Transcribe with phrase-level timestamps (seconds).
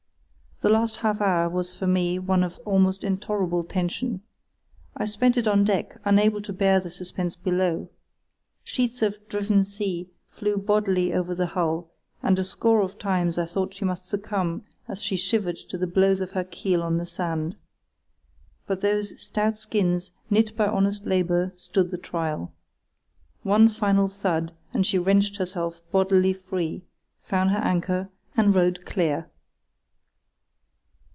[0.63, 4.21] The last half hour was for me one of almost intolerable tension.
[4.95, 7.89] I spent it on deck unable to bear the suspense below.
[8.63, 11.89] Sheets of driven sea flew bodily over the hull,
[12.21, 15.87] and a score of times I thought she must succumb as she shivered to the
[15.87, 17.55] blows of her keel on the sand.
[18.67, 22.53] But those stout skins knit by honest labour stood the trial.
[23.41, 26.83] One final thud and she wrenched herself bodily free,
[27.19, 29.27] found her anchor, and rode clear.